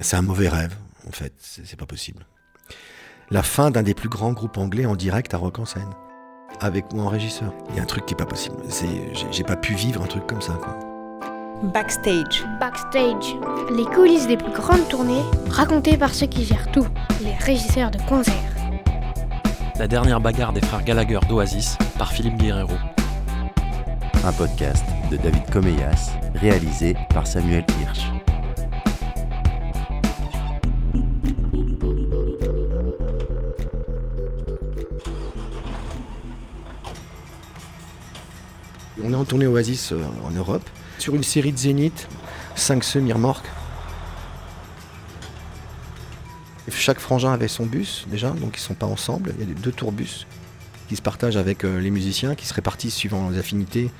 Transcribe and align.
C'est 0.00 0.14
un 0.14 0.22
mauvais 0.22 0.48
rêve, 0.48 0.76
en 1.08 1.10
fait, 1.10 1.32
c'est 1.40 1.74
pas 1.74 1.84
possible. 1.84 2.24
La 3.30 3.42
fin 3.42 3.72
d'un 3.72 3.82
des 3.82 3.94
plus 3.94 4.08
grands 4.08 4.30
groupes 4.30 4.56
anglais 4.56 4.86
en 4.86 4.94
direct 4.94 5.34
à 5.34 5.38
Rock 5.38 5.58
en 5.58 5.64
scène, 5.64 5.90
avec 6.60 6.92
moi 6.92 7.06
en 7.06 7.08
régisseur. 7.08 7.52
Il 7.70 7.74
y 7.74 7.80
a 7.80 7.82
un 7.82 7.86
truc 7.86 8.06
qui 8.06 8.14
est 8.14 8.16
pas 8.16 8.24
possible. 8.24 8.54
J'ai 9.32 9.42
pas 9.42 9.56
pu 9.56 9.74
vivre 9.74 10.00
un 10.00 10.06
truc 10.06 10.24
comme 10.28 10.40
ça, 10.40 10.52
quoi. 10.52 10.78
Backstage. 11.74 12.44
Backstage. 12.60 13.34
Les 13.76 13.84
coulisses 13.86 14.28
des 14.28 14.36
plus 14.36 14.52
grandes 14.52 14.86
tournées, 14.88 15.24
racontées 15.50 15.96
par 15.96 16.14
ceux 16.14 16.26
qui 16.26 16.44
gèrent 16.44 16.70
tout, 16.70 16.86
les 17.20 17.34
régisseurs 17.34 17.90
de 17.90 18.00
concerts. 18.02 18.54
La 19.80 19.88
dernière 19.88 20.20
bagarre 20.20 20.52
des 20.52 20.60
frères 20.60 20.84
Gallagher 20.84 21.18
d'Oasis 21.28 21.76
par 21.98 22.12
Philippe 22.12 22.36
Guerrero. 22.36 22.76
Un 24.24 24.32
podcast 24.32 24.84
de 25.10 25.16
David 25.16 25.50
Comeyas, 25.50 26.12
réalisé 26.36 26.94
par 27.12 27.26
Samuel 27.26 27.64
Hirsch. 27.80 28.06
On 39.04 39.12
est 39.12 39.16
en 39.16 39.24
tournée 39.24 39.46
Oasis 39.46 39.92
euh, 39.92 40.02
en 40.24 40.30
Europe, 40.30 40.68
sur 40.98 41.14
une 41.14 41.22
série 41.22 41.52
de 41.52 41.58
zéniths, 41.58 42.08
5 42.56 42.82
semi-remorques. 42.82 43.46
Chaque 46.70 46.98
frangin 46.98 47.32
avait 47.32 47.48
son 47.48 47.66
bus 47.66 48.06
déjà, 48.08 48.30
donc 48.30 48.56
ils 48.56 48.60
ne 48.60 48.66
sont 48.66 48.74
pas 48.74 48.86
ensemble. 48.86 49.34
Il 49.38 49.48
y 49.48 49.50
a 49.50 49.54
deux 49.54 49.72
tourbus 49.72 50.26
qui 50.88 50.96
se 50.96 51.02
partagent 51.02 51.36
avec 51.36 51.64
euh, 51.64 51.80
les 51.80 51.90
musiciens, 51.90 52.34
qui 52.34 52.46
se 52.46 52.54
répartissent 52.54 52.94
suivant 52.94 53.30
les 53.30 53.38
affinités. 53.38 53.90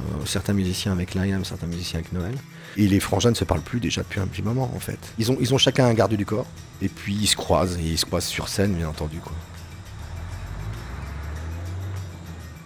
Euh, 0.00 0.02
certains 0.24 0.54
musiciens 0.54 0.92
avec 0.92 1.14
Liam, 1.14 1.44
certains 1.44 1.66
musiciens 1.66 2.00
avec 2.00 2.12
Noël. 2.12 2.34
Et 2.76 2.88
les 2.88 3.00
frangins 3.00 3.30
ne 3.30 3.34
se 3.34 3.44
parlent 3.44 3.60
plus 3.60 3.80
déjà 3.80 4.02
depuis 4.02 4.20
un 4.20 4.26
petit 4.26 4.42
moment 4.42 4.70
en 4.74 4.80
fait. 4.80 4.98
Ils 5.18 5.30
ont, 5.30 5.36
ils 5.40 5.54
ont 5.54 5.58
chacun 5.58 5.86
un 5.86 5.94
garde 5.94 6.14
du 6.14 6.24
corps, 6.24 6.46
et 6.82 6.88
puis 6.88 7.14
ils 7.14 7.26
se 7.26 7.36
croisent, 7.36 7.78
et 7.78 7.82
ils 7.82 7.98
se 7.98 8.06
croisent 8.06 8.26
sur 8.26 8.48
scène 8.48 8.74
bien 8.74 8.88
entendu. 8.88 9.20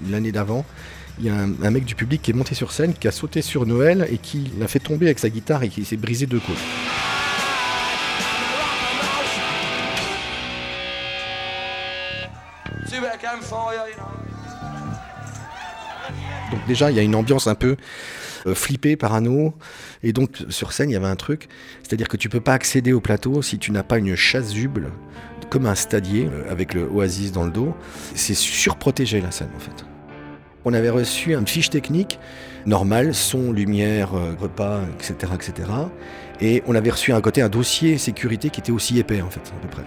L'année 0.08 0.32
d'avant, 0.32 0.64
il 1.18 1.26
y 1.26 1.28
a 1.28 1.34
un, 1.34 1.70
mec 1.70 1.84
du 1.84 1.94
public 1.94 2.22
qui 2.22 2.30
est 2.30 2.34
monté 2.34 2.54
sur 2.54 2.72
scène, 2.72 2.94
qui 2.94 3.06
a 3.06 3.12
sauté 3.12 3.42
sur 3.42 3.66
Noël 3.66 4.06
et 4.10 4.18
qui 4.18 4.50
l'a 4.58 4.68
fait 4.68 4.78
tomber 4.78 5.06
avec 5.06 5.18
sa 5.18 5.28
guitare 5.28 5.62
et 5.62 5.68
qui 5.68 5.84
s'est 5.84 5.96
brisé 5.96 6.26
deux 6.26 6.40
côtes. 6.40 6.56
Donc 16.50 16.66
déjà, 16.66 16.90
il 16.90 16.96
y 16.96 17.00
a 17.00 17.02
une 17.02 17.14
ambiance 17.14 17.46
un 17.46 17.54
peu 17.54 17.76
euh, 18.46 18.54
flippée, 18.54 18.96
parano. 18.96 19.54
Et 20.02 20.12
donc 20.12 20.44
sur 20.48 20.72
scène, 20.72 20.90
il 20.90 20.94
y 20.94 20.96
avait 20.96 21.06
un 21.06 21.16
truc, 21.16 21.48
c'est-à-dire 21.82 22.08
que 22.08 22.16
tu 22.16 22.28
peux 22.28 22.40
pas 22.40 22.54
accéder 22.54 22.92
au 22.92 23.00
plateau 23.00 23.42
si 23.42 23.58
tu 23.58 23.72
n'as 23.72 23.82
pas 23.82 23.98
une 23.98 24.16
chasuble 24.16 24.90
comme 25.50 25.66
un 25.66 25.74
stadier 25.74 26.28
euh, 26.32 26.50
avec 26.50 26.74
le 26.74 26.88
oasis 26.88 27.32
dans 27.32 27.44
le 27.44 27.50
dos. 27.50 27.74
C'est 28.14 28.34
surprotégé 28.34 29.20
la 29.20 29.30
scène 29.30 29.50
en 29.56 29.60
fait. 29.60 29.84
On 30.64 30.74
avait 30.74 30.90
reçu 30.90 31.34
un 31.34 31.44
fiche 31.44 31.70
technique 31.70 32.18
normal, 32.66 33.14
son, 33.14 33.52
lumière, 33.52 34.14
euh, 34.14 34.34
repas, 34.38 34.80
etc., 34.94 35.32
etc. 35.34 35.68
Et 36.40 36.62
on 36.66 36.74
avait 36.74 36.90
reçu 36.90 37.12
à 37.12 37.20
côté 37.20 37.42
un 37.42 37.48
dossier 37.48 37.98
sécurité 37.98 38.50
qui 38.50 38.60
était 38.60 38.72
aussi 38.72 38.98
épais, 38.98 39.20
en 39.22 39.30
fait, 39.30 39.40
à 39.40 39.60
peu 39.60 39.68
près. 39.68 39.82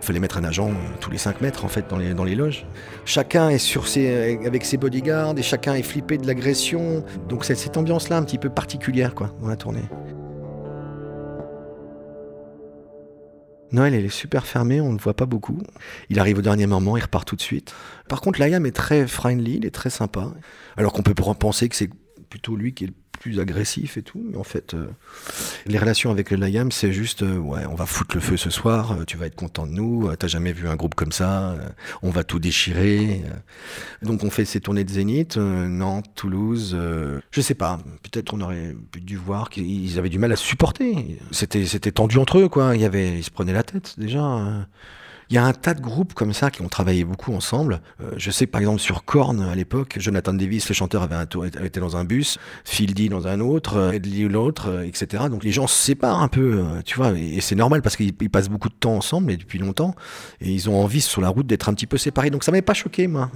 Il 0.00 0.06
fallait 0.06 0.20
mettre 0.20 0.38
un 0.38 0.44
agent 0.44 0.68
euh, 0.68 0.72
tous 1.00 1.10
les 1.10 1.18
5 1.18 1.40
mètres, 1.40 1.64
en 1.64 1.68
fait, 1.68 1.88
dans 1.88 1.98
les, 1.98 2.14
dans 2.14 2.24
les 2.24 2.34
loges. 2.34 2.66
Chacun 3.04 3.50
est 3.50 3.58
sur 3.58 3.88
ses, 3.88 4.38
avec 4.46 4.64
ses 4.64 4.76
bodyguards 4.76 5.34
et 5.36 5.42
chacun 5.42 5.74
est 5.74 5.82
flippé 5.82 6.18
de 6.18 6.26
l'agression. 6.26 7.04
Donc 7.28 7.44
c'est 7.44 7.54
cette 7.54 7.76
ambiance-là 7.76 8.16
un 8.16 8.22
petit 8.22 8.38
peu 8.38 8.50
particulière, 8.50 9.14
quoi, 9.14 9.30
dans 9.40 9.48
la 9.48 9.56
tournée. 9.56 9.84
Noël, 13.74 13.92
elle 13.92 14.04
est 14.04 14.08
super 14.08 14.46
fermée, 14.46 14.80
on 14.80 14.92
ne 14.92 14.96
le 14.96 15.02
voit 15.02 15.14
pas 15.14 15.26
beaucoup. 15.26 15.58
Il 16.08 16.20
arrive 16.20 16.38
au 16.38 16.42
dernier 16.42 16.66
moment, 16.66 16.96
il 16.96 17.02
repart 17.02 17.26
tout 17.26 17.34
de 17.34 17.42
suite. 17.42 17.74
Par 18.08 18.20
contre, 18.20 18.40
Liam 18.40 18.64
est 18.66 18.74
très 18.74 19.06
friendly, 19.08 19.56
il 19.56 19.66
est 19.66 19.74
très 19.74 19.90
sympa. 19.90 20.32
Alors 20.76 20.92
qu'on 20.92 21.02
peut 21.02 21.14
penser 21.14 21.68
que 21.68 21.74
c'est 21.74 21.90
plutôt 22.34 22.56
lui 22.56 22.74
qui 22.74 22.82
est 22.82 22.86
le 22.88 22.94
plus 23.20 23.38
agressif 23.38 23.96
et 23.96 24.02
tout. 24.02 24.20
Mais 24.28 24.36
en 24.36 24.42
fait, 24.42 24.74
euh, 24.74 24.88
les 25.66 25.78
relations 25.78 26.10
avec 26.10 26.32
le 26.32 26.36
Liam, 26.36 26.72
c'est 26.72 26.92
juste, 26.92 27.22
euh, 27.22 27.38
ouais, 27.38 27.64
on 27.66 27.76
va 27.76 27.86
foutre 27.86 28.16
le 28.16 28.20
feu 28.20 28.36
ce 28.36 28.50
soir, 28.50 28.90
euh, 28.90 29.04
tu 29.04 29.16
vas 29.16 29.26
être 29.26 29.36
content 29.36 29.68
de 29.68 29.70
nous, 29.70 30.10
t'as 30.16 30.26
jamais 30.26 30.52
vu 30.52 30.66
un 30.66 30.74
groupe 30.74 30.96
comme 30.96 31.12
ça, 31.12 31.56
on 32.02 32.10
va 32.10 32.24
tout 32.24 32.40
déchirer. 32.40 33.22
Donc 34.02 34.24
on 34.24 34.30
fait 34.30 34.44
ces 34.44 34.60
tournées 34.60 34.82
de 34.82 34.90
Zénith, 34.90 35.36
Nantes, 35.36 36.10
Toulouse, 36.16 36.76
je 37.30 37.40
sais 37.40 37.54
pas, 37.54 37.78
peut-être 38.02 38.34
on 38.34 38.40
aurait 38.40 38.74
dû 38.96 39.16
voir 39.16 39.48
qu'ils 39.48 39.96
avaient 39.96 40.08
du 40.08 40.18
mal 40.18 40.32
à 40.32 40.36
supporter. 40.36 41.20
C'était, 41.30 41.92
tendu 41.92 42.18
entre 42.18 42.40
eux, 42.40 42.48
quoi. 42.48 42.74
Il 42.74 42.80
y 42.80 42.84
avait, 42.84 43.16
ils 43.18 43.24
se 43.24 43.30
prenaient 43.30 43.52
la 43.52 43.62
tête 43.62 43.94
déjà. 43.96 44.66
Il 45.30 45.34
y 45.34 45.38
a 45.38 45.44
un 45.44 45.52
tas 45.52 45.74
de 45.74 45.80
groupes 45.80 46.14
comme 46.14 46.32
ça 46.32 46.50
qui 46.50 46.62
ont 46.62 46.68
travaillé 46.68 47.04
beaucoup 47.04 47.32
ensemble. 47.32 47.80
Euh, 48.00 48.12
je 48.16 48.30
sais 48.30 48.46
que 48.46 48.50
par 48.50 48.60
exemple 48.60 48.80
sur 48.80 49.04
Korn 49.04 49.40
à 49.40 49.54
l'époque, 49.54 49.96
Jonathan 49.98 50.34
Davis, 50.34 50.68
le 50.68 50.74
chanteur, 50.74 51.02
avait, 51.02 51.14
un 51.14 51.26
tour, 51.26 51.46
était 51.46 51.80
dans 51.80 51.96
un 51.96 52.04
bus, 52.04 52.38
Phil 52.64 52.94
dans 53.08 53.26
un 53.26 53.40
autre, 53.40 53.76
euh, 53.76 53.92
Ed 53.92 54.06
Lee 54.06 54.28
l'autre, 54.28 54.68
euh, 54.68 54.82
etc. 54.82 55.24
Donc 55.30 55.44
les 55.44 55.52
gens 55.52 55.66
se 55.66 55.82
séparent 55.82 56.22
un 56.22 56.28
peu, 56.28 56.62
tu 56.84 56.96
vois, 56.96 57.12
et, 57.12 57.40
c'est 57.40 57.54
normal 57.54 57.82
parce 57.82 57.96
qu'ils 57.96 58.14
passent 58.30 58.48
beaucoup 58.48 58.68
de 58.68 58.74
temps 58.74 58.96
ensemble 58.96 59.32
et 59.32 59.36
depuis 59.36 59.58
longtemps, 59.58 59.94
et 60.40 60.50
ils 60.50 60.70
ont 60.70 60.82
envie 60.82 61.00
sur 61.00 61.20
la 61.20 61.28
route 61.28 61.46
d'être 61.46 61.68
un 61.68 61.74
petit 61.74 61.86
peu 61.86 61.98
séparés. 61.98 62.30
Donc 62.30 62.44
ça 62.44 62.52
m'avait 62.52 62.62
pas 62.62 62.74
choqué, 62.74 63.06
moi. 63.06 63.30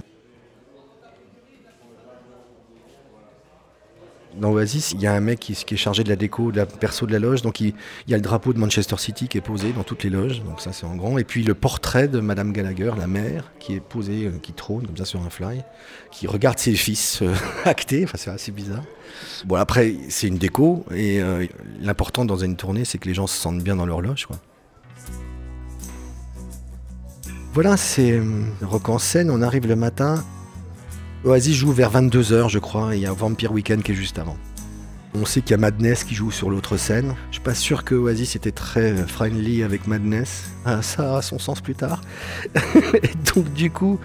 Dans 4.37 4.51
Oasis, 4.51 4.91
il 4.93 5.01
y 5.01 5.07
a 5.07 5.13
un 5.13 5.19
mec 5.19 5.39
qui, 5.39 5.53
est 5.53 5.77
chargé 5.77 6.03
de 6.03 6.09
la 6.09 6.15
déco, 6.15 6.51
de 6.51 6.57
la 6.57 6.65
perso 6.65 7.05
de 7.05 7.11
la 7.11 7.19
loge. 7.19 7.41
Donc 7.41 7.59
il, 7.59 7.73
y 8.07 8.13
a 8.13 8.17
le 8.17 8.21
drapeau 8.21 8.53
de 8.53 8.59
Manchester 8.59 8.97
City 8.97 9.27
qui 9.27 9.37
est 9.37 9.41
posé 9.41 9.73
dans 9.73 9.83
toutes 9.83 10.03
les 10.03 10.09
loges. 10.09 10.43
Donc 10.43 10.61
ça 10.61 10.71
c'est 10.73 10.85
en 10.85 10.95
grand. 10.95 11.17
Et 11.17 11.23
puis 11.23 11.43
le 11.43 11.53
portrait 11.53 12.07
de 12.07 12.19
Madame 12.19 12.51
Gallagher, 12.51 12.91
la 12.97 13.07
mère, 13.07 13.51
qui 13.59 13.75
est 13.75 13.79
posé, 13.79 14.25
euh, 14.25 14.31
qui 14.41 14.53
trône 14.53 14.85
comme 14.85 14.97
ça 14.97 15.05
sur 15.05 15.21
un 15.21 15.29
fly, 15.29 15.63
qui 16.11 16.27
regarde 16.27 16.59
ses 16.59 16.73
fils 16.73 17.21
euh, 17.21 17.33
actés. 17.65 18.03
Enfin 18.03 18.17
c'est 18.17 18.29
assez 18.29 18.51
bizarre. 18.51 18.83
Bon 19.45 19.55
après 19.55 19.95
c'est 20.09 20.27
une 20.27 20.37
déco 20.37 20.85
et 20.93 21.21
euh, 21.21 21.45
l'important 21.81 22.25
dans 22.25 22.37
une 22.37 22.55
tournée 22.55 22.85
c'est 22.85 22.97
que 22.97 23.07
les 23.07 23.13
gens 23.13 23.27
se 23.27 23.37
sentent 23.37 23.63
bien 23.63 23.75
dans 23.75 23.85
leur 23.85 24.01
loge. 24.01 24.25
Quoi. 24.25 24.37
Voilà, 27.53 27.77
c'est 27.77 28.21
rock 28.61 28.89
en 28.89 28.99
scène. 28.99 29.31
On 29.31 29.41
arrive 29.41 29.67
le 29.67 29.75
matin. 29.75 30.23
Oasis 31.25 31.53
joue 31.53 31.73
vers 31.73 31.91
22h, 31.91 32.47
je 32.47 32.59
crois, 32.59 32.95
et 32.95 32.97
il 32.97 33.01
y 33.01 33.05
a 33.05 33.11
Vampire 33.11 33.51
Weekend 33.51 33.83
qui 33.83 33.91
est 33.91 33.95
juste 33.95 34.19
avant. 34.19 34.37
On 35.13 35.25
sait 35.25 35.41
qu'il 35.41 35.51
y 35.51 35.53
a 35.55 35.57
Madness 35.57 36.05
qui 36.05 36.15
joue 36.15 36.31
sur 36.31 36.49
l'autre 36.49 36.77
scène. 36.77 37.13
Je 37.29 37.35
suis 37.35 37.43
pas 37.43 37.55
sûr 37.55 37.83
que 37.83 37.93
Oasis 37.93 38.37
était 38.37 38.51
très 38.51 38.95
friendly 38.95 39.63
avec 39.63 39.85
Madness. 39.85 40.45
Ah, 40.63 40.81
ça 40.81 41.17
a 41.17 41.21
son 41.21 41.37
sens 41.37 41.59
plus 41.59 41.75
tard. 41.75 41.99
et 43.03 43.11
donc 43.35 43.51
du 43.53 43.69
coup, 43.69 43.99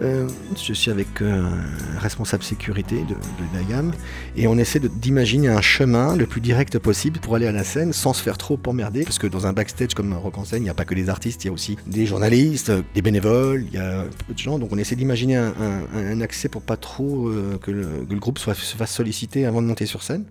euh, 0.00 0.28
je 0.54 0.74
suis 0.74 0.90
avec 0.90 1.22
euh, 1.22 1.42
un 1.42 1.98
responsable 1.98 2.42
sécurité 2.42 2.96
de, 3.04 3.14
la 3.54 3.62
gamme 3.62 3.92
et 4.36 4.46
on 4.46 4.58
essaie 4.58 4.78
d'imaginer 4.78 5.48
un 5.48 5.62
chemin 5.62 6.16
le 6.16 6.26
plus 6.26 6.42
direct 6.42 6.78
possible 6.78 7.18
pour 7.18 7.34
aller 7.34 7.46
à 7.46 7.52
la 7.52 7.64
scène 7.64 7.94
sans 7.94 8.12
se 8.12 8.22
faire 8.22 8.36
trop 8.36 8.58
emmerder. 8.66 9.04
Parce 9.04 9.18
que 9.18 9.26
dans 9.26 9.46
un 9.46 9.52
backstage 9.52 9.94
comme 9.94 10.12
Rock 10.12 10.36
en 10.36 10.44
scène, 10.44 10.60
il 10.60 10.64
n'y 10.64 10.70
a 10.70 10.74
pas 10.74 10.84
que 10.84 10.94
des 10.94 11.08
artistes, 11.08 11.44
il 11.44 11.46
y 11.46 11.50
a 11.50 11.52
aussi 11.52 11.78
des 11.86 12.04
journalistes, 12.04 12.72
des 12.94 13.02
bénévoles, 13.02 13.64
il 13.68 13.74
y 13.74 13.78
a 13.78 14.04
peu 14.26 14.34
de 14.34 14.38
gens. 14.38 14.58
Donc 14.58 14.70
on 14.72 14.78
essaie 14.78 14.96
d'imaginer 14.96 15.36
un, 15.36 16.20
accès 16.20 16.48
pour 16.48 16.62
pas 16.62 16.76
trop 16.76 17.28
euh, 17.28 17.58
que, 17.62 17.70
le, 17.70 18.04
groupe 18.16 18.38
soit, 18.38 18.54
se 18.54 18.76
fasse 18.76 18.92
solliciter 18.92 19.46
avant 19.46 19.62
de 19.62 19.66
monter 19.66 19.86
sur 19.86 20.02
scène. 20.02 20.24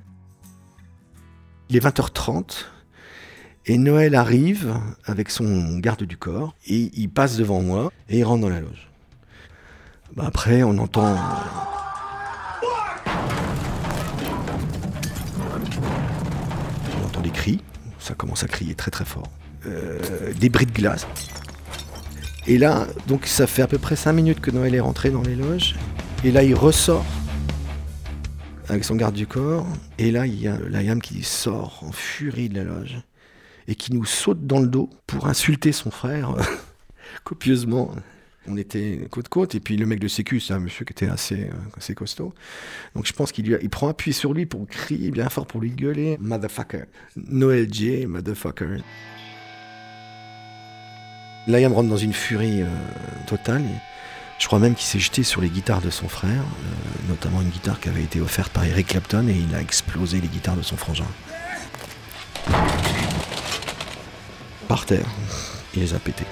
Il 1.70 1.76
est 1.76 1.84
20h30. 1.84 2.66
Et 3.68 3.80
Noël 3.80 4.14
arrive 4.14 4.76
avec 5.06 5.32
son 5.32 5.80
garde 5.80 6.04
du 6.04 6.18
corps, 6.18 6.56
et 6.68 6.92
il 6.94 7.10
passe 7.10 7.36
devant 7.36 7.64
moi, 7.64 7.92
et 8.10 8.20
il 8.20 8.24
rentre 8.24 8.42
dans 8.42 8.50
la 8.50 8.60
loge. 8.60 8.92
Bah, 10.16 10.24
après, 10.28 10.64
on 10.64 10.78
entend. 10.78 11.18
On 17.02 17.06
entend 17.06 17.22
des 17.22 17.32
cris. 17.32 17.62
Ça 18.00 18.14
commence 18.14 18.44
à 18.44 18.48
crier 18.48 18.76
très 18.76 18.92
très 18.92 19.04
fort. 19.04 19.28
Euh, 19.66 20.00
des 20.40 20.48
bris 20.48 20.66
de 20.66 20.72
glace. 20.72 21.06
Et 22.48 22.58
là, 22.58 22.88
donc 23.08 23.26
ça 23.26 23.46
fait 23.46 23.62
à 23.62 23.68
peu 23.68 23.78
près 23.78 23.98
5 23.98 24.14
minutes 24.14 24.40
que 24.40 24.52
Noël 24.52 24.74
est 24.74 24.80
rentré 24.80 25.10
dans 25.10 25.24
les 25.24 25.36
loges. 25.36 25.76
Et 26.24 26.32
là, 26.32 26.44
il 26.44 26.56
ressort 26.56 27.06
avec 28.70 28.86
son 28.86 28.96
garde 28.96 29.16
du 29.16 29.28
corps. 29.28 29.68
Et 29.98 30.12
là, 30.12 30.28
il 30.28 30.40
y 30.40 30.48
a 30.48 30.58
Liam 30.58 31.02
qui 31.02 31.24
sort 31.24 31.84
en 31.86 31.92
furie 31.92 32.48
de 32.48 32.56
la 32.56 32.64
loge 32.64 33.02
et 33.68 33.76
qui 33.76 33.94
nous 33.94 34.06
saute 34.06 34.48
dans 34.48 34.60
le 34.60 34.68
dos 34.68 34.90
pour 35.08 35.28
insulter 35.28 35.74
son 35.74 35.92
frère 35.92 36.36
copieusement. 37.26 37.92
On 38.48 38.58
était 38.58 39.08
côte-côte, 39.10 39.56
et 39.56 39.60
puis 39.60 39.78
le 39.78 39.86
mec 39.86 40.00
de 40.00 40.08
Sécu, 40.08 40.40
c'est 40.40 40.54
un 40.54 40.60
monsieur 40.60 40.86
qui 40.86 40.94
était 40.94 41.08
assez, 41.08 41.50
euh, 41.50 41.94
costaud. 41.94 42.34
Donc 42.96 43.08
je 43.08 43.14
pense 43.14 43.32
qu'il 43.32 43.58
il 43.62 43.70
prend 43.70 43.88
appui 43.88 44.14
sur 44.14 44.34
lui 44.34 44.46
pour 44.46 44.68
crier 44.68 45.12
bien 45.12 45.30
fort, 45.30 45.48
pour 45.48 45.62
lui 45.62 45.72
gueuler 45.72 46.18
Motherfucker. 46.20 46.86
Noël 47.16 47.68
J, 47.72 48.06
motherfucker. 48.06 48.78
Liam 51.48 51.74
rentre 51.74 51.90
dans 51.90 51.98
une 51.98 52.14
furie 52.14 52.62
euh, 52.62 52.68
totale. 53.28 53.64
Je 54.40 54.48
crois 54.48 54.60
même 54.60 54.76
qu'il 54.76 54.86
s'est 54.86 55.00
jeté 55.00 55.24
sur 55.24 55.42
les 55.42 55.50
guitares 55.50 55.82
de 55.82 55.90
son 55.90 56.10
frère, 56.10 56.42
euh, 56.42 57.10
notamment 57.10 57.42
une 57.42 57.50
guitare 57.50 57.80
qui 57.80 57.90
avait 57.90 58.04
été 58.04 58.20
offerte 58.20 58.52
par 58.52 58.66
Eric 58.66 58.88
Clapton, 58.88 59.28
et 59.28 59.36
il 59.36 59.56
a 59.56 59.62
explosé 59.62 60.20
les 60.20 60.28
guitares 60.28 60.58
de 60.58 60.64
son 60.64 60.76
frangin. 60.76 61.08
par 64.68 64.86
terre. 64.86 65.06
Il 65.74 65.82
les 65.82 65.94
a 65.94 66.00
pétés. 66.00 66.26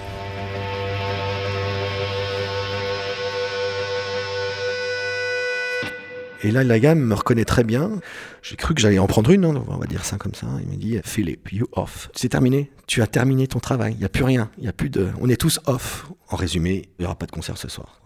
Et 6.44 6.52
là, 6.52 6.64
la 6.64 6.78
gamme 6.78 7.00
me 7.00 7.16
reconnaît 7.16 7.46
très 7.46 7.64
bien. 7.64 8.02
J'ai 8.42 8.58
cru 8.58 8.76
que 8.76 8.82
j'allais 8.82 9.00
en 9.00 9.08
prendre 9.08 9.32
une, 9.32 9.46
hein, 9.46 9.64
on 9.68 9.78
va 9.78 9.88
dire 9.88 10.04
ça 10.04 10.18
comme 10.18 10.34
ça. 10.34 10.48
Il 10.62 10.68
me 10.68 10.76
dit, 10.76 11.00
Philippe, 11.04 11.54
you 11.54 11.68
off. 11.72 12.10
C'est 12.14 12.28
terminé. 12.28 12.70
Tu 12.86 13.02
as 13.02 13.08
terminé 13.08 13.48
ton 13.48 13.60
travail. 13.60 13.94
Il 13.94 14.00
n'y 14.00 14.06
a 14.06 14.10
plus 14.10 14.26
rien. 14.26 14.52
Il 14.58 14.68
a 14.68 14.74
plus 14.74 14.90
de. 14.90 15.08
On 15.22 15.30
est 15.30 15.40
tous 15.40 15.62
off. 15.68 16.12
En 16.30 16.36
résumé, 16.36 16.90
il 17.00 17.04
n'y 17.04 17.06
aura 17.06 17.16
pas 17.16 17.28
de 17.28 17.32
concert 17.32 17.58
ce 17.58 17.70
soir. 17.70 18.02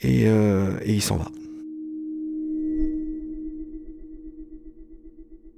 Et, 0.00 0.24
euh, 0.26 0.78
et 0.82 0.94
il 0.94 1.02
s'en 1.02 1.16
va. 1.16 1.28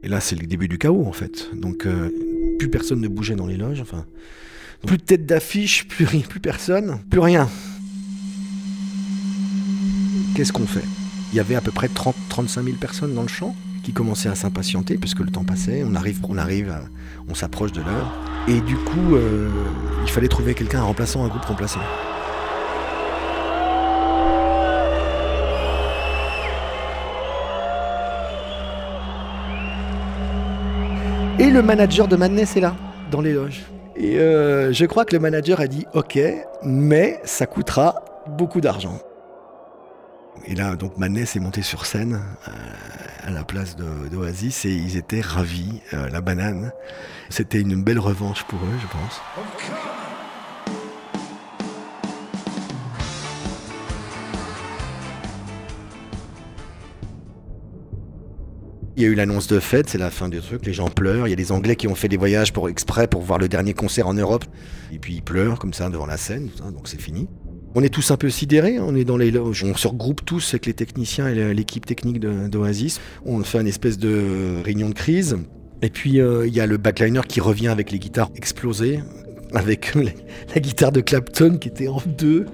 Et 0.02 0.08
là, 0.08 0.20
c'est 0.20 0.36
le 0.36 0.46
début 0.46 0.66
du 0.66 0.76
chaos, 0.76 1.06
en 1.06 1.12
fait. 1.12 1.50
Donc, 1.54 1.86
euh, 1.86 2.10
plus 2.58 2.68
personne 2.68 3.00
ne 3.00 3.08
bougeait 3.08 3.36
dans 3.36 3.46
les 3.46 3.56
loges. 3.56 3.80
Enfin, 3.80 4.06
plus 4.84 4.98
de 4.98 5.02
tête 5.02 5.24
d'affiche, 5.24 5.86
plus 5.86 6.04
plus 6.04 6.40
personne, 6.40 7.00
plus 7.08 7.20
rien. 7.20 7.48
Qu'est-ce 10.34 10.52
qu'on 10.52 10.66
fait? 10.66 10.84
Il 11.32 11.36
y 11.36 11.40
avait 11.40 11.56
à 11.56 11.60
peu 11.60 11.70
près 11.72 11.88
30, 11.88 12.14
35 12.28 12.64
000 12.64 12.76
personnes 12.76 13.14
dans 13.14 13.22
le 13.22 13.28
champ 13.28 13.54
qui 13.82 13.92
commençaient 13.92 14.28
à 14.28 14.34
s'impatienter 14.34 14.96
puisque 14.96 15.20
le 15.20 15.30
temps 15.30 15.44
passait. 15.44 15.84
On 15.88 15.94
arrive, 15.94 16.20
on 16.28 16.38
arrive, 16.38 16.70
à- 16.70 16.82
on 17.28 17.34
s'approche 17.34 17.72
de 17.72 17.80
l'heure. 17.80 18.12
Et 18.48 18.60
du 18.60 18.76
coup, 18.76 19.14
euh, 19.16 19.48
il 20.04 20.10
fallait 20.10 20.28
trouver 20.28 20.54
quelqu'un, 20.54 20.80
un 20.80 20.84
remplaçant, 20.84 21.24
un 21.24 21.28
groupe 21.28 21.44
remplaçant. 21.44 21.80
Et 31.38 31.50
le 31.50 31.62
manager 31.62 32.06
de 32.06 32.16
Madness 32.16 32.56
est 32.56 32.60
là, 32.60 32.74
dans 33.10 33.20
les 33.20 33.32
loges. 33.32 33.64
Et 33.96 34.18
euh, 34.18 34.72
je 34.72 34.84
crois 34.86 35.04
que 35.04 35.14
le 35.14 35.20
manager 35.20 35.60
a 35.60 35.66
dit 35.66 35.84
OK, 35.94 36.18
mais 36.62 37.20
ça 37.24 37.46
coûtera 37.46 38.04
beaucoup 38.28 38.60
d'argent. 38.60 38.98
Et 40.46 40.54
là, 40.54 40.76
donc 40.76 40.98
Madness 40.98 41.36
est 41.36 41.40
monté 41.40 41.62
sur 41.62 41.86
scène 41.86 42.20
euh, 42.48 42.50
à 43.22 43.30
la 43.30 43.44
place 43.44 43.76
d'Oasis 43.76 44.66
et 44.66 44.72
ils 44.72 44.96
étaient 44.96 45.20
ravis, 45.20 45.80
euh, 45.94 46.08
la 46.10 46.20
banane. 46.20 46.70
C'était 47.30 47.60
une 47.60 47.82
belle 47.82 47.98
revanche 47.98 48.44
pour 48.44 48.58
eux, 48.58 48.78
je 48.80 48.86
pense. 48.86 49.20
Il 58.96 59.02
y 59.02 59.06
a 59.06 59.08
eu 59.08 59.14
l'annonce 59.14 59.48
de 59.48 59.58
fête, 59.58 59.88
c'est 59.88 59.98
la 59.98 60.10
fin 60.10 60.28
du 60.28 60.40
truc, 60.40 60.64
les 60.66 60.72
gens 60.72 60.88
pleurent. 60.88 61.26
Il 61.26 61.30
y 61.30 61.32
a 61.32 61.36
des 61.36 61.50
Anglais 61.50 61.74
qui 61.74 61.88
ont 61.88 61.96
fait 61.96 62.08
des 62.08 62.16
voyages 62.16 62.52
pour 62.52 62.68
exprès 62.68 63.08
pour 63.08 63.22
voir 63.22 63.40
le 63.40 63.48
dernier 63.48 63.74
concert 63.74 64.06
en 64.06 64.14
Europe. 64.14 64.44
Et 64.92 64.98
puis 64.98 65.14
ils 65.14 65.22
pleurent 65.22 65.58
comme 65.58 65.72
ça 65.72 65.88
devant 65.90 66.06
la 66.06 66.16
scène, 66.16 66.50
donc 66.72 66.86
c'est 66.86 67.00
fini. 67.00 67.28
On 67.76 67.82
est 67.82 67.88
tous 67.88 68.12
un 68.12 68.16
peu 68.16 68.30
sidérés, 68.30 68.78
on 68.78 68.94
est 68.94 69.04
dans 69.04 69.16
les 69.16 69.32
loges, 69.32 69.64
on 69.64 69.74
se 69.74 69.88
regroupe 69.88 70.24
tous 70.24 70.50
avec 70.50 70.66
les 70.66 70.74
techniciens 70.74 71.28
et 71.28 71.54
l'équipe 71.54 71.84
technique 71.84 72.20
d'Oasis. 72.20 73.00
On 73.26 73.42
fait 73.42 73.60
une 73.60 73.66
espèce 73.66 73.98
de 73.98 74.62
réunion 74.64 74.88
de 74.88 74.94
crise. 74.94 75.36
Et 75.82 75.90
puis 75.90 76.20
euh, 76.20 76.46
il 76.46 76.54
y 76.54 76.60
a 76.60 76.66
le 76.66 76.76
backliner 76.76 77.22
qui 77.28 77.40
revient 77.40 77.66
avec 77.66 77.90
les 77.90 77.98
guitares 77.98 78.30
explosées, 78.36 79.00
avec 79.54 79.92
la, 80.54 80.60
guitare 80.60 80.92
de 80.92 81.00
Clapton 81.00 81.58
qui 81.58 81.68
était 81.68 81.88
en 81.88 82.00
deux. 82.06 82.46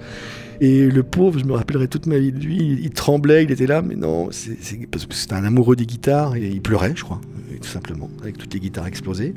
Et 0.62 0.86
le 0.86 1.02
pauvre, 1.02 1.38
je 1.38 1.44
me 1.44 1.52
rappellerai 1.52 1.88
toute 1.88 2.06
ma 2.06 2.18
vie 2.18 2.32
de 2.32 2.38
lui, 2.38 2.78
il, 2.82 2.90
tremblait, 2.90 3.44
il 3.44 3.50
était 3.50 3.66
là, 3.66 3.82
mais 3.82 3.96
non, 3.96 4.28
c'est 4.30 5.32
un 5.32 5.44
amoureux 5.44 5.76
des 5.76 5.86
guitares 5.86 6.36
et 6.36 6.48
il 6.48 6.60
pleurait, 6.60 6.92
je 6.94 7.04
crois, 7.04 7.20
tout 7.60 7.68
simplement, 7.68 8.10
avec 8.22 8.36
toutes 8.36 8.52
les 8.52 8.60
guitares 8.60 8.86
explosées. 8.86 9.34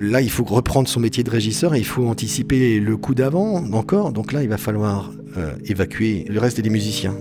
Là, 0.00 0.20
il 0.20 0.30
faut 0.30 0.44
reprendre 0.44 0.88
son 0.88 1.00
métier 1.00 1.24
de 1.24 1.30
régisseur 1.30 1.74
et 1.74 1.78
il 1.78 1.84
faut 1.84 2.06
anticiper 2.06 2.78
le 2.78 2.96
coup 2.96 3.14
d'avant 3.14 3.64
encore. 3.72 4.12
Donc 4.12 4.32
là, 4.32 4.44
il 4.44 4.48
va 4.48 4.58
falloir 4.58 5.10
euh, 5.36 5.52
évacuer 5.64 6.24
le 6.28 6.38
reste 6.38 6.60
des 6.60 6.70
musiciens. 6.70 7.16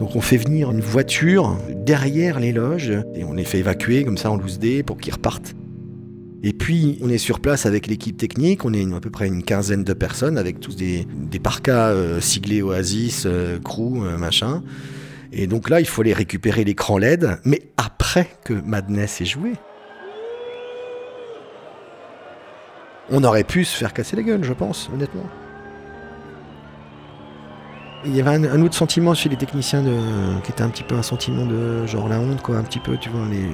Donc 0.00 0.16
on 0.16 0.20
fait 0.20 0.36
venir 0.36 0.72
une 0.72 0.80
voiture 0.80 1.56
derrière 1.70 2.40
les 2.40 2.52
loges 2.52 2.92
et 3.14 3.22
on 3.22 3.32
les 3.32 3.44
fait 3.44 3.58
évacuer 3.58 4.04
comme 4.04 4.18
ça 4.18 4.32
en 4.32 4.36
loose 4.36 4.58
day 4.58 4.82
pour 4.82 4.98
qu'ils 4.98 5.14
repartent. 5.14 5.54
Et 6.42 6.52
puis 6.52 6.98
on 7.00 7.08
est 7.08 7.18
sur 7.18 7.38
place 7.38 7.64
avec 7.64 7.86
l'équipe 7.86 8.16
technique, 8.16 8.64
on 8.64 8.74
est 8.74 8.92
à 8.92 9.00
peu 9.00 9.10
près 9.10 9.28
une 9.28 9.44
quinzaine 9.44 9.84
de 9.84 9.92
personnes 9.92 10.36
avec 10.36 10.58
tous 10.58 10.74
des, 10.74 11.06
des 11.30 11.38
parkas 11.38 11.90
euh, 11.90 12.20
siglés 12.20 12.60
Oasis, 12.60 13.22
euh, 13.24 13.60
Crew, 13.60 14.00
machin. 14.18 14.64
Et 15.32 15.46
donc 15.46 15.70
là, 15.70 15.80
il 15.80 15.86
faut 15.86 16.02
aller 16.02 16.12
récupérer 16.12 16.64
l'écran 16.64 16.98
LED, 16.98 17.38
mais 17.44 17.62
après 17.76 18.28
que 18.44 18.52
Madness 18.52 19.20
est 19.20 19.26
joué. 19.26 19.52
On 23.10 23.22
aurait 23.24 23.44
pu 23.44 23.64
se 23.64 23.76
faire 23.76 23.92
casser 23.92 24.16
la 24.16 24.22
gueule, 24.22 24.44
je 24.44 24.52
pense, 24.52 24.88
honnêtement. 24.92 25.26
Il 28.06 28.14
y 28.14 28.20
avait 28.20 28.30
un, 28.30 28.62
autre 28.62 28.74
sentiment 28.74 29.14
chez 29.14 29.28
les 29.28 29.36
techniciens 29.36 29.82
de, 29.82 29.96
qui 30.42 30.50
était 30.50 30.62
un 30.62 30.68
petit 30.68 30.82
peu 30.82 30.94
un 30.94 31.02
sentiment 31.02 31.46
de 31.46 31.86
genre 31.86 32.08
la 32.08 32.18
honte, 32.20 32.42
quoi, 32.42 32.56
un 32.56 32.62
petit 32.62 32.78
peu, 32.78 32.96
tu 32.96 33.08
vois, 33.08 33.26
les. 33.30 33.48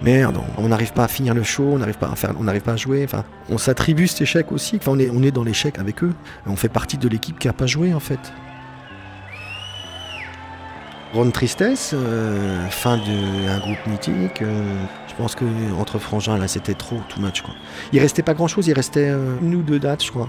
Merde, 0.00 0.38
on 0.58 0.68
n'arrive 0.68 0.92
pas 0.92 1.04
à 1.04 1.08
finir 1.08 1.34
le 1.34 1.42
show, 1.42 1.64
on 1.72 1.78
n'arrive 1.78 1.98
pas 1.98 2.08
à 2.08 2.14
faire, 2.14 2.32
on 2.38 2.44
n'arrive 2.44 2.62
pas 2.62 2.74
à 2.74 2.76
jouer. 2.76 3.02
Enfin, 3.04 3.24
on 3.48 3.58
s'attribue 3.58 4.06
cet 4.06 4.20
échec 4.20 4.52
aussi. 4.52 4.76
Enfin, 4.76 4.92
on 4.92 4.98
est, 5.00 5.10
on 5.10 5.24
est 5.24 5.32
dans 5.32 5.42
l'échec 5.42 5.76
avec 5.80 6.04
eux. 6.04 6.14
On 6.46 6.54
fait 6.54 6.68
partie 6.68 6.98
de 6.98 7.08
l'équipe 7.08 7.36
qui 7.36 7.48
a 7.48 7.52
pas 7.52 7.66
joué 7.66 7.92
en 7.92 7.98
fait. 7.98 8.20
Grande 11.12 11.32
tristesse, 11.32 11.92
euh, 11.94 12.68
fin 12.68 12.98
d'un 12.98 13.58
groupe 13.60 13.86
mythique. 13.86 14.42
euh, 14.42 14.84
je 15.08 15.14
pense 15.14 15.34
que 15.34 15.44
entre 15.78 15.98
frangins 15.98 16.36
là, 16.36 16.46
c'était 16.48 16.74
trop, 16.74 17.00
too 17.08 17.20
much 17.20 17.40
quoi. 17.40 17.54
Il 17.92 18.00
restait 18.00 18.22
pas 18.22 18.34
grand 18.34 18.46
chose, 18.46 18.66
il 18.68 18.74
restait 18.74 19.08
euh, 19.08 19.36
une 19.40 19.54
ou 19.54 19.62
deux 19.62 19.78
dates, 19.78 20.04
je 20.04 20.10
crois. 20.10 20.28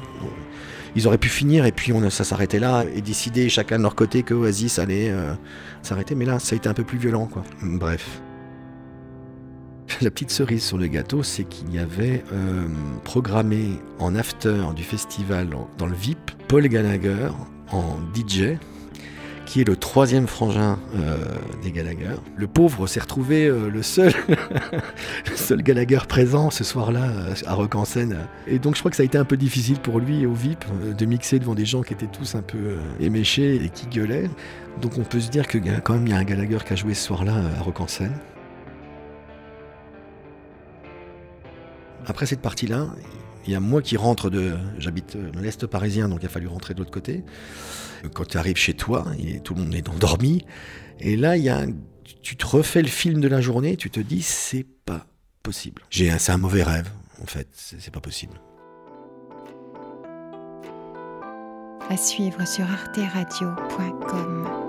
Ils 0.95 1.05
auraient 1.05 1.17
pu 1.17 1.27
finir 1.27 1.65
et 1.65 1.73
puis 1.73 1.91
on, 1.91 2.09
ça 2.09 2.23
s'arrêtait 2.23 2.59
là 2.59 2.85
et 2.95 3.01
décider 3.01 3.49
chacun 3.49 3.77
de 3.77 3.83
leur 3.83 3.93
côté 3.93 4.23
que 4.23 4.33
Oasis 4.33 4.79
allait 4.79 5.13
s'arrêter. 5.83 6.15
Mais 6.15 6.25
là, 6.25 6.39
ça 6.39 6.55
a 6.55 6.57
été 6.57 6.67
un 6.67 6.73
peu 6.73 6.83
plus 6.83 6.97
violent 6.97 7.27
quoi. 7.27 7.43
Bref. 7.61 8.21
La 10.01 10.09
petite 10.09 10.31
cerise 10.31 10.63
sur 10.63 10.79
le 10.79 10.87
gâteau, 10.87 11.21
c'est 11.21 11.43
qu'il 11.43 11.71
y 11.71 11.77
avait 11.77 12.23
programmé 13.03 13.79
en 13.99 14.15
after 14.15 14.55
du 14.75 14.83
festival 14.83 15.49
dans 15.77 15.85
le 15.85 15.93
VIP 15.95 16.31
Paul 16.47 16.67
Gallagher 16.67 17.29
en 17.71 17.97
DJ, 18.15 18.57
qui 19.49 19.61
est 19.61 19.67
le 19.67 19.75
troisième 19.75 20.27
frangin 20.27 20.77
euh, 20.93 21.17
des 21.63 21.71
Gallagher. 21.71 22.17
Le 22.35 22.45
pauvre 22.45 22.85
s'est 22.85 22.99
retrouvé 22.99 23.47
euh, 23.47 23.71
le 23.71 23.81
seul, 23.81 24.13
seul 25.35 25.63
Gallagher 25.63 26.01
présent 26.07 26.51
ce 26.51 26.63
soir-là 26.63 27.05
euh, 27.05 27.33
à 27.47 27.55
Rock 27.55 27.73
en 27.73 27.83
scène. 27.83 28.15
Et 28.45 28.59
donc 28.59 28.75
je 28.75 28.81
crois 28.81 28.91
que 28.91 28.97
ça 28.97 29.01
a 29.01 29.07
été 29.07 29.17
un 29.17 29.25
peu 29.25 29.37
difficile 29.37 29.79
pour 29.79 29.99
lui 29.99 30.27
au 30.27 30.33
VIP 30.33 30.65
de 30.95 31.05
mixer 31.07 31.39
devant 31.39 31.55
des 31.55 31.65
gens 31.65 31.81
qui 31.81 31.93
étaient 31.93 32.05
tous 32.05 32.35
un 32.35 32.43
peu 32.43 32.77
éméchés 32.99 33.55
et 33.55 33.69
qui 33.69 33.87
gueulaient. 33.87 34.29
Donc 34.83 34.99
on 34.99 35.03
peut 35.03 35.19
se 35.19 35.31
dire 35.31 35.47
que 35.47 35.57
quand 35.79 35.95
même 35.95 36.05
il 36.05 36.11
y 36.11 36.15
a 36.15 36.17
un 36.17 36.23
Gallagher 36.25 36.59
qui 36.63 36.73
a 36.73 36.75
joué 36.75 36.93
ce 36.93 37.07
soir-là 37.07 37.33
à 37.57 37.63
Rock 37.63 37.81
en 37.81 37.87
scène. 37.87 38.13
Après 42.05 42.27
cette 42.27 42.41
partie-là, 42.41 42.85
il 43.45 43.53
y 43.53 43.55
a 43.55 43.59
moi 43.59 43.81
qui 43.81 43.97
rentre 43.97 44.29
de. 44.29 44.53
J'habite 44.77 45.15
euh, 45.15 45.31
l'Est 45.41 45.65
parisien, 45.67 46.09
donc 46.09 46.19
il 46.21 46.25
a 46.25 46.29
fallu 46.29 46.47
rentrer 46.47 46.73
de 46.73 46.79
l'autre 46.79 46.91
côté. 46.91 47.23
Quand 48.13 48.25
tu 48.25 48.37
arrives 48.37 48.57
chez 48.57 48.73
toi, 48.73 49.05
est- 49.19 49.43
tout 49.43 49.53
le 49.55 49.61
monde 49.61 49.73
est 49.75 49.87
endormi. 49.89 50.45
Et 50.99 51.15
là, 51.15 51.37
il 51.37 51.43
y 51.43 51.49
a 51.49 51.65
tu 52.21 52.35
te 52.35 52.45
refais 52.45 52.81
le 52.81 52.87
film 52.87 53.21
de 53.21 53.27
la 53.27 53.39
journée, 53.39 53.77
tu 53.77 53.89
te 53.89 53.99
dis, 53.99 54.21
c'est 54.23 54.65
pas 54.85 55.05
possible. 55.43 55.83
J'ai 55.89 56.11
C'est 56.17 56.31
un 56.31 56.37
mauvais 56.37 56.63
rêve, 56.63 56.89
en 57.21 57.25
fait, 57.25 57.47
c'est 57.53 57.93
pas 57.93 58.01
possible. 58.01 58.33
À 61.89 61.97
suivre 61.97 62.45
sur 62.47 62.65
arteradio.com. 62.69 64.68